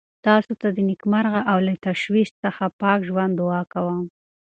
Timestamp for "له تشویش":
1.67-2.29